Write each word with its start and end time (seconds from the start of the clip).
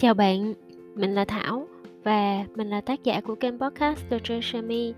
Chào 0.00 0.14
bạn, 0.14 0.54
mình 0.94 1.14
là 1.14 1.24
Thảo 1.24 1.66
và 2.04 2.44
mình 2.54 2.70
là 2.70 2.80
tác 2.80 3.04
giả 3.04 3.20
của 3.20 3.34
kênh 3.34 3.58
podcast 3.58 4.08
The 4.10 4.18
Treasure 4.18 4.60
Me. 4.60 4.92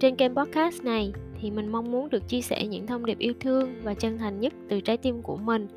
Trên 0.00 0.16
kênh 0.16 0.34
podcast 0.34 0.84
này 0.84 1.12
thì 1.40 1.50
mình 1.50 1.72
mong 1.72 1.92
muốn 1.92 2.10
được 2.10 2.28
chia 2.28 2.40
sẻ 2.40 2.66
những 2.66 2.86
thông 2.86 3.06
điệp 3.06 3.18
yêu 3.18 3.32
thương 3.40 3.74
và 3.82 3.94
chân 3.94 4.18
thành 4.18 4.40
nhất 4.40 4.52
từ 4.68 4.80
trái 4.80 4.96
tim 4.96 5.22
của 5.22 5.36
mình. 5.36 5.68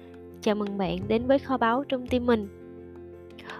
Chào 0.41 0.55
mừng 0.55 0.77
bạn 0.77 0.97
đến 1.07 1.27
với 1.27 1.39
kho 1.39 1.57
báu 1.57 1.83
trong 1.83 2.07
tim 2.07 2.25
mình. 2.25 2.47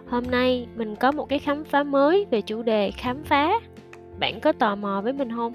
Hôm 0.07 0.23
nay 0.23 0.67
mình 0.75 0.95
có 0.95 1.11
một 1.11 1.29
cái 1.29 1.39
khám 1.39 1.63
phá 1.63 1.83
mới 1.83 2.25
về 2.31 2.41
chủ 2.41 2.63
đề 2.63 2.91
khám 2.91 3.23
phá. 3.23 3.53
Bạn 4.19 4.39
có 4.39 4.51
tò 4.51 4.75
mò 4.75 5.01
với 5.03 5.13
mình 5.13 5.31
không? 5.35 5.53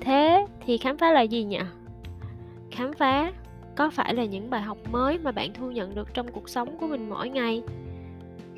Thế 0.00 0.46
thì 0.66 0.78
khám 0.78 0.96
phá 0.96 1.12
là 1.12 1.22
gì 1.22 1.44
nhỉ? 1.44 1.60
Khám 2.70 2.92
phá 2.92 3.32
có 3.76 3.90
phải 3.90 4.14
là 4.14 4.24
những 4.24 4.50
bài 4.50 4.62
học 4.62 4.78
mới 4.90 5.18
mà 5.18 5.32
bạn 5.32 5.52
thu 5.52 5.70
nhận 5.70 5.94
được 5.94 6.14
trong 6.14 6.32
cuộc 6.32 6.48
sống 6.48 6.76
của 6.80 6.86
mình 6.86 7.10
mỗi 7.10 7.28
ngày 7.28 7.62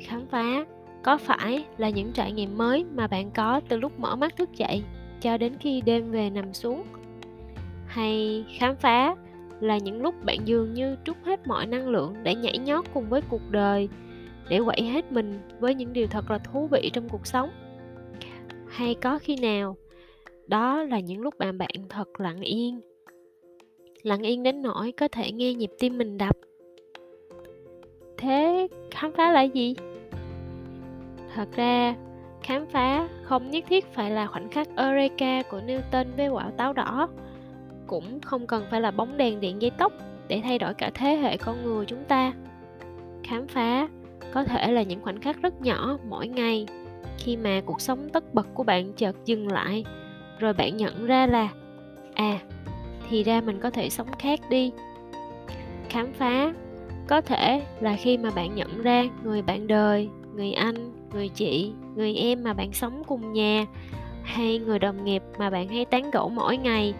khám 0.03 0.25
phá, 0.27 0.65
có 1.03 1.17
phải 1.17 1.65
là 1.77 1.89
những 1.89 2.11
trải 2.11 2.31
nghiệm 2.31 2.57
mới 2.57 2.85
mà 2.95 3.07
bạn 3.07 3.31
có 3.31 3.61
từ 3.67 3.77
lúc 3.77 3.99
mở 3.99 4.15
mắt 4.15 4.35
thức 4.35 4.49
dậy 4.55 4.83
cho 5.21 5.37
đến 5.37 5.53
khi 5.59 5.81
đêm 5.81 6.11
về 6.11 6.29
nằm 6.29 6.53
xuống? 6.53 6.83
Hay 7.85 8.45
khám 8.57 8.75
phá 8.75 9.15
là 9.59 9.77
những 9.77 10.01
lúc 10.01 10.15
bạn 10.25 10.37
dường 10.45 10.73
như 10.73 10.97
trút 11.05 11.17
hết 11.23 11.47
mọi 11.47 11.65
năng 11.65 11.89
lượng 11.89 12.15
để 12.23 12.35
nhảy 12.35 12.57
nhót 12.57 12.85
cùng 12.93 13.09
với 13.09 13.21
cuộc 13.29 13.51
đời, 13.51 13.89
để 14.49 14.59
quậy 14.65 14.81
hết 14.81 15.11
mình 15.11 15.39
với 15.59 15.75
những 15.75 15.93
điều 15.93 16.07
thật 16.07 16.31
là 16.31 16.37
thú 16.37 16.67
vị 16.67 16.89
trong 16.93 17.09
cuộc 17.09 17.27
sống? 17.27 17.49
Hay 18.67 18.95
có 18.95 19.19
khi 19.19 19.35
nào 19.35 19.75
đó 20.47 20.83
là 20.83 20.99
những 20.99 21.21
lúc 21.21 21.37
bạn 21.37 21.57
bạn 21.57 21.75
thật 21.89 22.19
lặng 22.19 22.41
yên 22.41 22.81
lặng 24.03 24.21
yên 24.21 24.43
đến 24.43 24.61
nỗi 24.61 24.91
có 24.91 25.07
thể 25.07 25.31
nghe 25.31 25.53
nhịp 25.53 25.71
tim 25.79 25.97
mình 25.97 26.17
đập? 26.17 26.37
Thế 28.17 28.67
khám 28.91 29.11
phá 29.11 29.31
là 29.31 29.41
gì? 29.41 29.75
Thật 31.35 31.49
ra, 31.55 31.95
khám 32.41 32.65
phá 32.65 33.07
không 33.23 33.51
nhất 33.51 33.63
thiết 33.67 33.93
phải 33.93 34.11
là 34.11 34.27
khoảnh 34.27 34.49
khắc 34.49 34.67
eureka 34.75 35.41
của 35.43 35.61
newton 35.67 36.05
với 36.17 36.27
quả 36.27 36.51
táo 36.57 36.73
đỏ, 36.73 37.07
cũng 37.87 38.19
không 38.21 38.47
cần 38.47 38.65
phải 38.71 38.81
là 38.81 38.91
bóng 38.91 39.17
đèn 39.17 39.39
điện 39.39 39.61
dây 39.61 39.71
tóc 39.77 39.93
để 40.27 40.41
thay 40.43 40.59
đổi 40.59 40.73
cả 40.73 40.91
thế 40.93 41.15
hệ 41.15 41.37
con 41.37 41.63
người 41.63 41.85
chúng 41.85 42.03
ta. 42.03 42.33
Khám 43.23 43.47
phá 43.47 43.87
có 44.33 44.43
thể 44.43 44.71
là 44.71 44.83
những 44.83 45.01
khoảnh 45.01 45.21
khắc 45.21 45.41
rất 45.41 45.61
nhỏ 45.61 45.97
mỗi 46.09 46.27
ngày 46.27 46.65
khi 47.17 47.37
mà 47.37 47.61
cuộc 47.65 47.81
sống 47.81 48.09
tất 48.13 48.33
bật 48.33 48.47
của 48.53 48.63
bạn 48.63 48.93
chợt 48.93 49.15
dừng 49.25 49.51
lại, 49.51 49.85
rồi 50.39 50.53
bạn 50.53 50.77
nhận 50.77 51.05
ra 51.05 51.27
là 51.27 51.49
à 52.13 52.39
thì 53.09 53.23
ra 53.23 53.41
mình 53.41 53.59
có 53.59 53.69
thể 53.69 53.89
sống 53.89 54.07
khác 54.19 54.39
đi. 54.49 54.71
Khám 55.89 56.13
phá 56.13 56.53
có 57.07 57.21
thể 57.21 57.61
là 57.79 57.95
khi 57.95 58.17
mà 58.17 58.29
bạn 58.35 58.55
nhận 58.55 58.81
ra 58.81 59.03
người 59.23 59.41
bạn 59.41 59.67
đời 59.67 60.09
người 60.35 60.53
anh, 60.53 60.75
người 61.13 61.29
chị, 61.29 61.71
người 61.95 62.15
em 62.15 62.43
mà 62.43 62.53
bạn 62.53 62.73
sống 62.73 63.03
cùng 63.07 63.33
nhà, 63.33 63.65
hay 64.23 64.59
người 64.59 64.79
đồng 64.79 65.05
nghiệp 65.05 65.23
mà 65.37 65.49
bạn 65.49 65.67
hay 65.67 65.85
tán 65.85 66.11
gẫu 66.11 66.29
mỗi 66.29 66.57
ngày. 66.57 66.93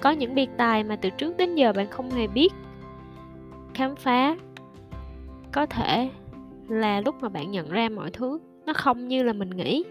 Có 0.00 0.10
những 0.10 0.34
biệt 0.34 0.50
tài 0.56 0.84
mà 0.84 0.96
từ 0.96 1.10
trước 1.10 1.36
đến 1.36 1.54
giờ 1.54 1.72
bạn 1.72 1.86
không 1.90 2.10
hề 2.10 2.26
biết. 2.26 2.52
Khám 3.74 3.96
phá 3.96 4.36
có 5.52 5.66
thể 5.66 6.08
là 6.68 7.00
lúc 7.00 7.14
mà 7.20 7.28
bạn 7.28 7.50
nhận 7.50 7.68
ra 7.68 7.88
mọi 7.88 8.10
thứ, 8.10 8.38
nó 8.66 8.72
không 8.72 9.08
như 9.08 9.22
là 9.22 9.32
mình 9.32 9.50
nghĩ. 9.50 9.84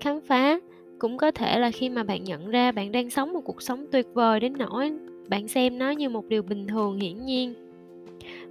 Khám 0.00 0.20
phá 0.20 0.58
cũng 0.98 1.16
có 1.16 1.30
thể 1.30 1.58
là 1.58 1.70
khi 1.70 1.88
mà 1.88 2.02
bạn 2.02 2.24
nhận 2.24 2.50
ra 2.50 2.72
bạn 2.72 2.92
đang 2.92 3.10
sống 3.10 3.32
một 3.32 3.40
cuộc 3.44 3.62
sống 3.62 3.86
tuyệt 3.92 4.06
vời 4.14 4.40
đến 4.40 4.52
nỗi 4.58 4.92
bạn 5.28 5.48
xem 5.48 5.78
nó 5.78 5.90
như 5.90 6.08
một 6.08 6.24
điều 6.28 6.42
bình 6.42 6.66
thường 6.66 7.00
hiển 7.00 7.24
nhiên. 7.24 7.54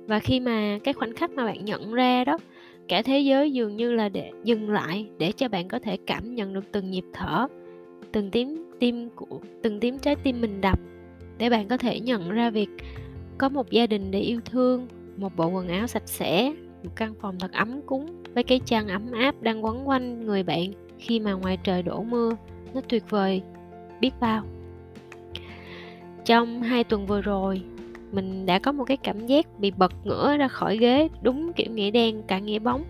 Và 0.08 0.20
khi 0.20 0.40
mà 0.40 0.80
cái 0.84 0.94
khoảnh 0.94 1.14
khắc 1.14 1.32
mà 1.32 1.46
bạn 1.46 1.66
nhận 1.66 1.94
ra 1.94 2.24
đó 2.24 2.38
cả 2.88 3.02
thế 3.02 3.20
giới 3.20 3.52
dường 3.52 3.76
như 3.76 3.92
là 3.92 4.10
để 4.10 4.32
dừng 4.44 4.70
lại 4.70 5.10
để 5.18 5.32
cho 5.32 5.48
bạn 5.48 5.68
có 5.68 5.80
thể 5.80 5.98
cảm 6.08 6.36
nhận 6.36 6.54
được 6.54 6.72
từng 6.72 6.92
nhịp 6.92 7.06
thở, 7.14 7.48
từng 8.12 8.32
tiếng 8.32 8.66
tim 8.80 9.10
của, 9.16 9.40
từng 9.64 9.80
tiếng 9.80 10.00
trái 10.00 10.16
tim 10.16 10.42
mình 10.42 10.62
đập, 10.62 10.80
để 11.38 11.50
bạn 11.50 11.68
có 11.68 11.78
thể 11.78 12.00
nhận 12.00 12.30
ra 12.30 12.50
việc 12.50 12.70
có 13.38 13.50
một 13.50 13.72
gia 13.72 13.88
đình 13.88 14.12
để 14.12 14.20
yêu 14.20 14.40
thương, 14.46 14.88
một 15.18 15.36
bộ 15.36 15.48
quần 15.48 15.68
áo 15.68 15.88
sạch 15.88 16.08
sẽ, 16.08 16.54
một 16.84 16.92
căn 16.96 17.14
phòng 17.22 17.40
thật 17.40 17.52
ấm 17.52 17.82
cúng 17.86 18.24
với 18.34 18.44
cái 18.44 18.60
chăn 18.66 18.88
ấm 18.88 19.12
áp 19.12 19.42
đang 19.42 19.66
quấn 19.66 19.88
quanh 19.88 20.26
người 20.26 20.44
bạn 20.44 20.72
khi 21.00 21.20
mà 21.20 21.34
ngoài 21.34 21.58
trời 21.64 21.84
đổ 21.84 22.04
mưa. 22.04 22.32
Nó 22.74 22.82
tuyệt 22.90 23.04
vời. 23.10 23.42
Biết 24.02 24.12
bao. 24.22 24.44
Trong 26.26 26.62
hai 26.62 26.84
tuần 26.84 27.06
vừa 27.06 27.22
rồi 27.22 27.62
mình 28.12 28.46
đã 28.46 28.60
có 28.60 28.72
một 28.72 28.84
cái 28.84 28.98
cảm 28.98 29.28
giác 29.28 29.60
bị 29.60 29.72
bật 29.72 29.94
ngửa 30.04 30.38
ra 30.38 30.48
khỏi 30.48 30.78
ghế, 30.78 31.08
đúng 31.22 31.54
kiểu 31.54 31.72
nghĩa 31.72 31.92
đen 31.92 32.24
cả 32.28 32.40
nghĩa 32.40 32.60
bóng. 32.60 32.84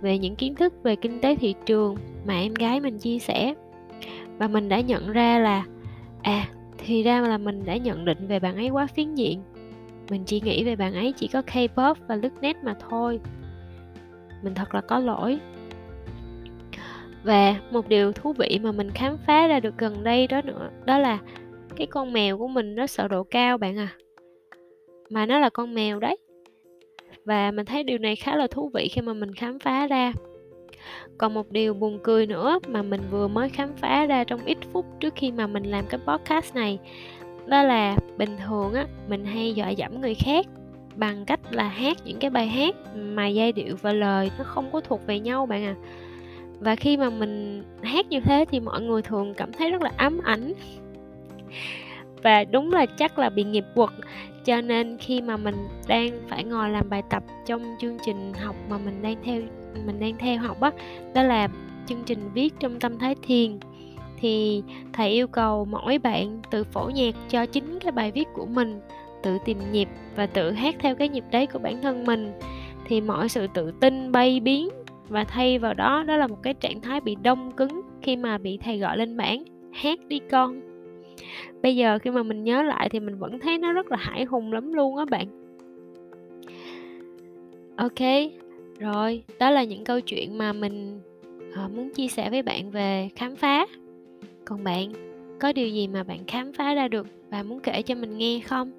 Về 0.00 0.18
những 0.18 0.36
kiến 0.36 0.54
thức 0.54 0.74
về 0.82 0.96
kinh 0.96 1.20
tế 1.20 1.34
thị 1.34 1.54
trường 1.66 1.96
mà 2.26 2.40
em 2.40 2.54
gái 2.54 2.80
mình 2.80 2.98
chia 2.98 3.18
sẻ, 3.18 3.54
và 4.38 4.48
mình 4.48 4.68
đã 4.68 4.80
nhận 4.80 5.12
ra 5.12 5.38
là 5.38 5.64
à 6.22 6.48
thì 6.78 7.02
ra 7.02 7.20
là 7.20 7.38
mình 7.38 7.64
đã 7.64 7.76
nhận 7.76 8.04
định 8.04 8.26
về 8.26 8.40
bạn 8.40 8.56
ấy 8.56 8.68
quá 8.68 8.86
phiến 8.86 9.14
diện. 9.14 9.42
Mình 10.10 10.24
chỉ 10.24 10.40
nghĩ 10.40 10.64
về 10.64 10.76
bạn 10.76 10.94
ấy 10.94 11.12
chỉ 11.16 11.28
có 11.28 11.42
K-pop 11.46 11.94
và 12.08 12.16
lướt 12.16 12.32
net 12.40 12.56
mà 12.64 12.74
thôi. 12.88 13.20
Mình 14.42 14.54
thật 14.54 14.74
là 14.74 14.80
có 14.80 14.98
lỗi. 14.98 15.38
Và 17.24 17.54
một 17.70 17.88
điều 17.88 18.12
thú 18.12 18.32
vị 18.32 18.60
mà 18.62 18.72
mình 18.72 18.90
khám 18.90 19.16
phá 19.26 19.46
ra 19.46 19.60
được 19.60 19.78
gần 19.78 20.04
đây 20.04 20.26
đó 20.26 20.42
nữa, 20.42 20.70
đó 20.84 20.98
là 20.98 21.18
cái 21.76 21.86
con 21.86 22.12
mèo 22.12 22.38
của 22.38 22.48
mình 22.48 22.74
nó 22.74 22.86
sợ 22.86 23.08
độ 23.08 23.22
cao 23.22 23.58
bạn 23.58 23.78
à 23.78 23.88
mà 25.10 25.26
nó 25.26 25.38
là 25.38 25.50
con 25.50 25.74
mèo 25.74 26.00
đấy. 26.00 26.16
Và 27.24 27.50
mình 27.50 27.66
thấy 27.66 27.84
điều 27.84 27.98
này 27.98 28.16
khá 28.16 28.36
là 28.36 28.46
thú 28.46 28.70
vị 28.74 28.88
khi 28.92 29.00
mà 29.00 29.12
mình 29.12 29.34
khám 29.34 29.58
phá 29.58 29.86
ra. 29.86 30.12
Còn 31.18 31.34
một 31.34 31.50
điều 31.50 31.74
buồn 31.74 31.98
cười 32.02 32.26
nữa 32.26 32.58
mà 32.68 32.82
mình 32.82 33.00
vừa 33.10 33.28
mới 33.28 33.48
khám 33.48 33.68
phá 33.76 34.06
ra 34.06 34.24
trong 34.24 34.44
ít 34.44 34.58
phút 34.72 34.86
trước 35.00 35.14
khi 35.16 35.32
mà 35.32 35.46
mình 35.46 35.62
làm 35.62 35.86
cái 35.86 36.00
podcast 36.06 36.54
này, 36.54 36.78
đó 37.46 37.62
là 37.62 37.96
bình 38.18 38.36
thường 38.46 38.74
á, 38.74 38.86
mình 39.08 39.24
hay 39.24 39.54
dọa 39.54 39.68
dẫm 39.68 40.00
người 40.00 40.14
khác 40.14 40.46
bằng 40.96 41.24
cách 41.24 41.40
là 41.50 41.68
hát 41.68 41.96
những 42.04 42.18
cái 42.18 42.30
bài 42.30 42.48
hát 42.48 42.74
mà 42.96 43.26
giai 43.26 43.52
điệu 43.52 43.76
và 43.82 43.92
lời 43.92 44.30
nó 44.38 44.44
không 44.44 44.70
có 44.72 44.80
thuộc 44.80 45.06
về 45.06 45.20
nhau 45.20 45.46
bạn 45.46 45.64
à 45.64 45.74
và 46.60 46.76
khi 46.76 46.96
mà 46.96 47.10
mình 47.10 47.64
hát 47.82 48.06
như 48.08 48.20
thế 48.20 48.44
thì 48.50 48.60
mọi 48.60 48.80
người 48.80 49.02
thường 49.02 49.34
cảm 49.34 49.52
thấy 49.52 49.70
rất 49.70 49.82
là 49.82 49.92
ám 49.96 50.20
ảnh 50.24 50.52
và 52.22 52.44
đúng 52.44 52.72
là 52.72 52.86
chắc 52.86 53.18
là 53.18 53.30
bị 53.30 53.44
nghiệp 53.44 53.64
quật. 53.74 53.90
Cho 54.44 54.60
nên 54.60 54.96
khi 54.98 55.20
mà 55.20 55.36
mình 55.36 55.54
đang 55.88 56.10
phải 56.28 56.44
ngồi 56.44 56.70
làm 56.70 56.90
bài 56.90 57.02
tập 57.10 57.22
trong 57.46 57.62
chương 57.80 57.98
trình 58.04 58.32
học 58.34 58.56
mà 58.70 58.78
mình 58.84 59.02
đang 59.02 59.16
theo 59.24 59.42
mình 59.86 60.00
đang 60.00 60.16
theo 60.18 60.38
học 60.38 60.60
á 60.60 60.70
đó, 60.70 60.76
đó 61.14 61.22
là 61.22 61.48
chương 61.86 62.02
trình 62.06 62.18
viết 62.34 62.54
trong 62.60 62.80
tâm 62.80 62.98
thái 62.98 63.14
thiền 63.22 63.58
thì 64.20 64.62
thầy 64.92 65.10
yêu 65.10 65.26
cầu 65.26 65.64
mỗi 65.64 65.98
bạn 65.98 66.40
tự 66.50 66.64
phổ 66.64 66.90
nhạc 66.94 67.14
cho 67.28 67.46
chính 67.46 67.78
cái 67.80 67.92
bài 67.92 68.12
viết 68.12 68.28
của 68.34 68.46
mình 68.46 68.80
tự 69.22 69.38
tìm 69.44 69.58
nhịp 69.72 69.88
và 70.16 70.26
tự 70.26 70.50
hát 70.50 70.74
theo 70.78 70.94
cái 70.94 71.08
nhịp 71.08 71.24
đấy 71.30 71.46
của 71.46 71.58
bản 71.58 71.82
thân 71.82 72.04
mình. 72.04 72.32
Thì 72.86 73.00
mọi 73.00 73.28
sự 73.28 73.46
tự 73.54 73.72
tin 73.80 74.12
bay 74.12 74.40
biến 74.40 74.68
và 75.08 75.24
thay 75.24 75.58
vào 75.58 75.74
đó 75.74 76.04
đó 76.06 76.16
là 76.16 76.26
một 76.26 76.42
cái 76.42 76.54
trạng 76.54 76.80
thái 76.80 77.00
bị 77.00 77.16
đông 77.22 77.52
cứng 77.52 77.80
khi 78.02 78.16
mà 78.16 78.38
bị 78.38 78.58
thầy 78.64 78.78
gọi 78.78 78.98
lên 78.98 79.16
bảng 79.16 79.44
hát 79.72 79.98
đi 80.08 80.20
con 80.30 80.60
bây 81.62 81.76
giờ 81.76 81.98
khi 81.98 82.10
mà 82.10 82.22
mình 82.22 82.44
nhớ 82.44 82.62
lại 82.62 82.88
thì 82.88 83.00
mình 83.00 83.18
vẫn 83.18 83.38
thấy 83.38 83.58
nó 83.58 83.72
rất 83.72 83.90
là 83.90 83.96
hải 83.96 84.24
hùng 84.24 84.52
lắm 84.52 84.72
luôn 84.72 84.96
á 84.96 85.04
bạn. 85.04 85.26
Ok 87.76 88.30
rồi 88.78 89.22
đó 89.38 89.50
là 89.50 89.64
những 89.64 89.84
câu 89.84 90.00
chuyện 90.00 90.38
mà 90.38 90.52
mình 90.52 91.00
uh, 91.64 91.72
muốn 91.72 91.90
chia 91.90 92.08
sẻ 92.08 92.30
với 92.30 92.42
bạn 92.42 92.70
về 92.70 93.08
khám 93.16 93.36
phá. 93.36 93.66
Còn 94.44 94.64
bạn 94.64 94.92
có 95.40 95.52
điều 95.52 95.68
gì 95.68 95.88
mà 95.88 96.02
bạn 96.02 96.18
khám 96.26 96.52
phá 96.52 96.74
ra 96.74 96.88
được 96.88 97.06
và 97.30 97.42
muốn 97.42 97.60
kể 97.60 97.82
cho 97.82 97.94
mình 97.94 98.18
nghe 98.18 98.40
không? 98.40 98.70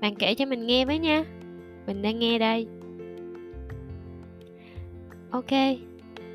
Bạn 0.00 0.14
kể 0.14 0.34
cho 0.34 0.46
mình 0.46 0.66
nghe 0.66 0.84
với 0.84 0.98
nha. 0.98 1.24
Mình 1.86 2.02
đang 2.02 2.18
nghe 2.18 2.38
đây. 2.38 2.66
Ok 5.30 5.78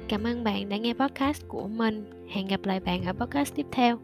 cảm 0.07 0.23
ơn 0.23 0.43
bạn 0.43 0.69
đã 0.69 0.77
nghe 0.77 0.93
podcast 0.93 1.47
của 1.47 1.67
mình. 1.67 2.03
Hẹn 2.27 2.47
gặp 2.47 2.65
lại 2.65 2.79
bạn 2.79 3.03
ở 3.03 3.13
podcast 3.13 3.55
tiếp 3.55 3.65
theo. 3.71 3.99